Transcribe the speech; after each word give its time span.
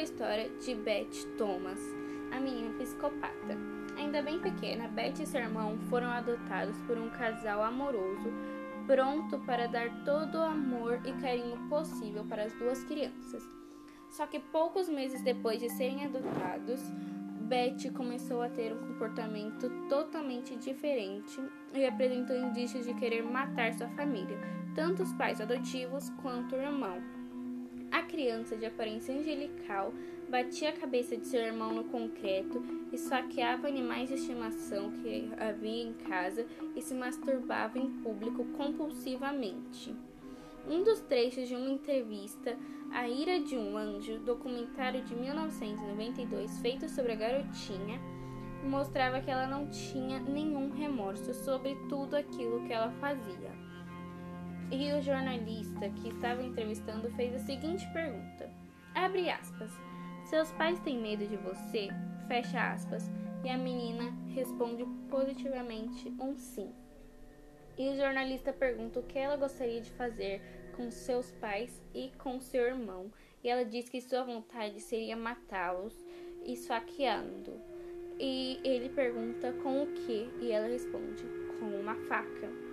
a 0.00 0.02
história 0.02 0.48
de 0.58 0.74
Beth 0.74 1.26
Thomas, 1.36 1.78
a 2.32 2.40
menina 2.40 2.72
psicopata. 2.78 3.54
Ainda 3.98 4.22
bem 4.22 4.40
pequena, 4.40 4.88
Beth 4.88 5.20
e 5.20 5.26
seu 5.26 5.42
irmão 5.42 5.78
foram 5.90 6.08
adotados 6.08 6.74
por 6.86 6.96
um 6.96 7.10
casal 7.10 7.62
amoroso, 7.62 8.32
pronto 8.86 9.38
para 9.40 9.68
dar 9.68 9.90
todo 10.06 10.38
o 10.38 10.42
amor 10.42 11.02
e 11.04 11.12
carinho 11.20 11.68
possível 11.68 12.24
para 12.24 12.44
as 12.44 12.52
duas 12.54 12.82
crianças. 12.84 13.46
Só 14.08 14.26
que 14.26 14.40
poucos 14.40 14.88
meses 14.88 15.22
depois 15.22 15.60
de 15.60 15.68
serem 15.68 16.06
adotados, 16.06 16.80
Beth 17.42 17.92
começou 17.94 18.40
a 18.40 18.48
ter 18.48 18.72
um 18.72 18.78
comportamento 18.78 19.68
totalmente 19.86 20.56
diferente 20.56 21.38
e 21.74 21.84
apresentou 21.84 22.34
indícios 22.34 22.86
de 22.86 22.94
querer 22.94 23.22
matar 23.22 23.74
sua 23.74 23.88
família, 23.88 24.38
tanto 24.74 25.02
os 25.02 25.12
pais 25.12 25.42
adotivos 25.42 26.08
quanto 26.22 26.56
o 26.56 26.58
irmão. 26.58 27.19
A 27.90 28.02
criança, 28.02 28.56
de 28.56 28.64
aparência 28.66 29.14
angelical, 29.14 29.92
batia 30.28 30.68
a 30.68 30.72
cabeça 30.72 31.16
de 31.16 31.26
seu 31.26 31.40
irmão 31.40 31.72
no 31.72 31.84
concreto, 31.84 32.62
esfaqueava 32.92 33.66
animais 33.66 34.08
de 34.08 34.14
estimação 34.14 34.92
que 34.92 35.28
havia 35.36 35.82
em 35.82 35.92
casa 35.94 36.46
e 36.76 36.80
se 36.80 36.94
masturbava 36.94 37.78
em 37.78 37.90
público 38.02 38.44
compulsivamente. 38.56 39.94
Um 40.68 40.84
dos 40.84 41.00
trechos 41.00 41.48
de 41.48 41.56
uma 41.56 41.70
entrevista, 41.70 42.56
A 42.92 43.08
Ira 43.08 43.40
de 43.40 43.56
um 43.56 43.76
Anjo, 43.76 44.20
documentário 44.20 45.02
de 45.02 45.16
1992 45.16 46.60
feito 46.60 46.88
sobre 46.88 47.12
a 47.12 47.16
garotinha, 47.16 48.00
mostrava 48.62 49.20
que 49.20 49.30
ela 49.30 49.46
não 49.46 49.68
tinha 49.68 50.20
nenhum 50.20 50.70
remorso 50.70 51.34
sobre 51.34 51.74
tudo 51.88 52.14
aquilo 52.14 52.64
que 52.66 52.72
ela 52.72 52.92
fazia. 53.00 53.69
E 54.70 54.92
o 54.92 55.02
jornalista 55.02 55.88
que 55.90 56.08
estava 56.08 56.42
entrevistando 56.42 57.10
fez 57.16 57.34
a 57.34 57.38
seguinte 57.40 57.84
pergunta: 57.92 58.48
Abre 58.94 59.28
aspas. 59.28 59.70
Seus 60.24 60.52
pais 60.52 60.78
têm 60.80 60.96
medo 60.96 61.26
de 61.26 61.36
você? 61.36 61.88
Fecha 62.28 62.72
aspas. 62.72 63.10
E 63.42 63.48
a 63.48 63.58
menina 63.58 64.12
responde 64.32 64.84
positivamente 65.10 66.08
um 66.20 66.36
sim. 66.36 66.70
E 67.76 67.88
o 67.88 67.96
jornalista 67.96 68.52
pergunta 68.52 69.00
o 69.00 69.02
que 69.02 69.18
ela 69.18 69.36
gostaria 69.36 69.80
de 69.80 69.90
fazer 69.92 70.40
com 70.76 70.88
seus 70.90 71.32
pais 71.32 71.82
e 71.92 72.12
com 72.18 72.38
seu 72.38 72.62
irmão. 72.62 73.10
E 73.42 73.48
ela 73.48 73.64
diz 73.64 73.88
que 73.88 74.00
sua 74.00 74.22
vontade 74.22 74.80
seria 74.80 75.16
matá-los, 75.16 75.96
esfaqueando. 76.44 77.60
E 78.20 78.60
ele 78.62 78.90
pergunta 78.90 79.52
com 79.64 79.82
o 79.82 79.86
que? 79.86 80.30
E 80.40 80.52
ela 80.52 80.68
responde: 80.68 81.24
com 81.58 81.66
uma 81.80 81.96
faca. 82.06 82.69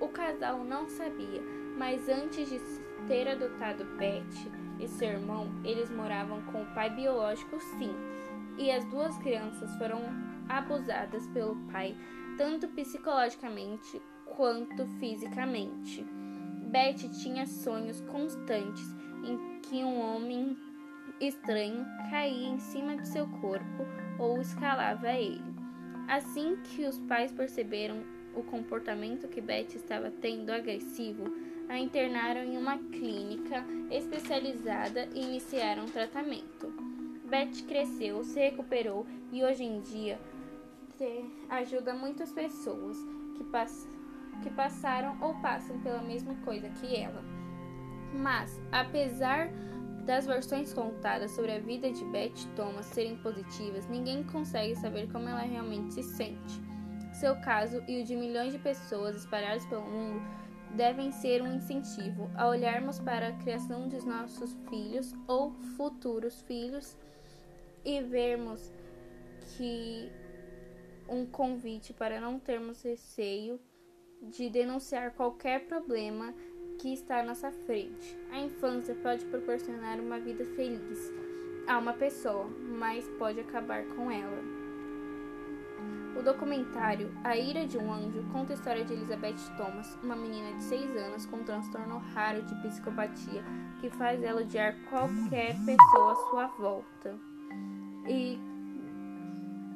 O 0.00 0.08
casal 0.08 0.62
não 0.64 0.88
sabia, 0.88 1.42
mas 1.76 2.08
antes 2.08 2.48
de 2.48 2.60
ter 3.06 3.28
adotado 3.28 3.84
Beth 3.96 4.50
e 4.78 4.86
seu 4.86 5.08
irmão, 5.08 5.48
eles 5.64 5.90
moravam 5.90 6.42
com 6.42 6.62
o 6.62 6.74
pai 6.74 6.90
biológico, 6.90 7.58
sim. 7.60 7.94
E 8.58 8.70
as 8.70 8.84
duas 8.86 9.16
crianças 9.18 9.74
foram 9.76 10.02
abusadas 10.48 11.26
pelo 11.28 11.56
pai, 11.72 11.96
tanto 12.36 12.68
psicologicamente 12.68 14.00
quanto 14.24 14.86
fisicamente. 14.98 16.04
Beth 16.70 17.08
tinha 17.22 17.46
sonhos 17.46 18.00
constantes 18.02 18.94
em 19.24 19.60
que 19.60 19.76
um 19.76 19.98
homem 19.98 20.56
estranho 21.20 21.86
caía 22.10 22.48
em 22.48 22.58
cima 22.58 22.96
de 22.96 23.08
seu 23.08 23.26
corpo 23.40 23.86
ou 24.18 24.40
escalava 24.40 25.12
ele. 25.12 25.54
Assim 26.08 26.56
que 26.56 26.84
os 26.84 26.98
pais 27.00 27.32
perceberam 27.32 28.02
o 28.36 28.42
comportamento 28.44 29.28
que 29.28 29.40
Beth 29.40 29.74
estava 29.74 30.10
tendo 30.10 30.50
agressivo, 30.50 31.24
a 31.68 31.78
internaram 31.78 32.42
em 32.42 32.56
uma 32.56 32.78
clínica 32.78 33.64
especializada 33.90 35.08
e 35.14 35.20
iniciaram 35.20 35.84
um 35.84 35.88
tratamento. 35.88 36.72
Beth 37.24 37.66
cresceu, 37.66 38.22
se 38.22 38.38
recuperou 38.38 39.04
e 39.32 39.42
hoje 39.42 39.64
em 39.64 39.80
dia 39.80 40.18
ajuda 41.50 41.92
muitas 41.92 42.32
pessoas 42.32 42.96
que 43.36 43.44
passam 43.44 43.96
que 44.42 44.50
passaram 44.50 45.16
ou 45.20 45.34
passam 45.36 45.78
pela 45.80 46.02
mesma 46.02 46.34
coisa 46.44 46.68
que 46.68 46.94
ela. 46.94 47.22
Mas, 48.12 48.60
apesar 48.70 49.50
das 50.04 50.26
versões 50.26 50.72
contadas 50.72 51.32
sobre 51.32 51.52
a 51.52 51.58
vida 51.58 51.90
de 51.90 52.04
Beth 52.06 52.46
Thomas 52.54 52.86
serem 52.86 53.16
positivas, 53.16 53.88
ninguém 53.88 54.22
consegue 54.24 54.76
saber 54.76 55.10
como 55.10 55.28
ela 55.28 55.40
realmente 55.40 55.94
se 55.94 56.02
sente. 56.02 56.60
Seu 57.20 57.34
caso 57.36 57.82
e 57.88 58.02
o 58.02 58.04
de 58.04 58.14
milhões 58.14 58.52
de 58.52 58.58
pessoas 58.58 59.16
espalhadas 59.16 59.64
pelo 59.66 59.86
mundo 59.86 60.20
devem 60.74 61.10
ser 61.10 61.40
um 61.40 61.54
incentivo 61.54 62.30
a 62.34 62.46
olharmos 62.46 62.98
para 62.98 63.28
a 63.28 63.32
criação 63.32 63.88
de 63.88 64.04
nossos 64.04 64.54
filhos 64.68 65.14
ou 65.26 65.54
futuros 65.78 66.42
filhos 66.42 66.94
e 67.82 68.02
vermos 68.02 68.70
que 69.56 70.12
um 71.08 71.24
convite 71.24 71.94
para 71.94 72.20
não 72.20 72.38
termos 72.38 72.82
receio 72.82 73.58
de 74.20 74.50
denunciar 74.50 75.12
qualquer 75.12 75.66
problema 75.66 76.34
que 76.78 76.92
está 76.92 77.20
à 77.20 77.22
nossa 77.22 77.50
frente. 77.50 78.14
A 78.30 78.40
infância 78.40 78.94
pode 78.96 79.24
proporcionar 79.24 79.98
uma 79.98 80.20
vida 80.20 80.44
feliz 80.44 81.10
a 81.66 81.78
uma 81.78 81.94
pessoa, 81.94 82.44
mas 82.44 83.08
pode 83.18 83.40
acabar 83.40 83.86
com 83.94 84.10
ela. 84.10 84.65
O 86.18 86.22
documentário 86.22 87.12
A 87.22 87.36
Ira 87.36 87.66
de 87.66 87.76
um 87.76 87.92
Anjo 87.92 88.22
conta 88.32 88.52
a 88.52 88.54
história 88.54 88.84
de 88.84 88.94
Elizabeth 88.94 89.36
Thomas, 89.56 89.98
uma 90.02 90.16
menina 90.16 90.56
de 90.56 90.64
6 90.64 90.96
anos 90.96 91.26
com 91.26 91.36
um 91.36 91.44
transtorno 91.44 91.98
raro 92.14 92.42
de 92.42 92.54
psicopatia 92.62 93.44
que 93.80 93.90
faz 93.90 94.22
ela 94.22 94.40
odiar 94.40 94.74
qualquer 94.88 95.54
pessoa 95.64 96.12
à 96.12 96.16
sua 96.30 96.46
volta. 96.58 97.14
E 98.08 98.38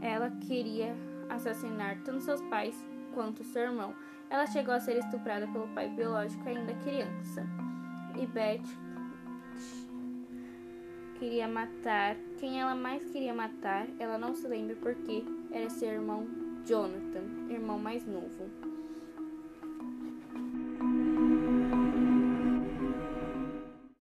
ela 0.00 0.30
queria 0.46 0.94
assassinar 1.28 1.98
tanto 2.04 2.22
seus 2.22 2.40
pais 2.42 2.74
quanto 3.12 3.42
seu 3.42 3.62
irmão. 3.62 3.94
Ela 4.30 4.46
chegou 4.46 4.74
a 4.74 4.80
ser 4.80 4.96
estuprada 4.96 5.46
pelo 5.48 5.66
pai 5.68 5.88
biológico 5.88 6.48
ainda 6.48 6.72
criança. 6.84 7.44
E 8.16 8.26
Beth 8.26 8.62
queria 11.18 11.48
matar 11.48 12.16
quem 12.38 12.60
ela 12.60 12.74
mais 12.74 13.04
queria 13.10 13.34
matar, 13.34 13.86
ela 13.98 14.16
não 14.16 14.34
se 14.34 14.46
lembra 14.46 14.76
porque 14.76 15.24
era 15.50 15.68
seu 15.68 15.88
irmão 15.88 16.26
Jonathan, 16.64 17.50
irmão 17.50 17.78
mais 17.78 18.06
novo. 18.06 18.48